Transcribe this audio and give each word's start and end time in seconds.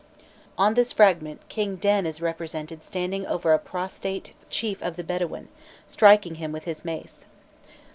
On 0.57 0.73
this 0.73 0.91
fragment 0.91 1.47
King 1.47 1.75
Den 1.75 2.07
is 2.07 2.23
represented 2.23 2.83
standing 2.83 3.27
over 3.27 3.53
a 3.53 3.59
prostrate 3.59 4.33
chief 4.49 4.81
of 4.81 4.95
the 4.95 5.03
Bedouin, 5.03 5.47
striking 5.87 6.33
him 6.41 6.51
with 6.51 6.63
his 6.63 6.83
mace. 6.83 7.25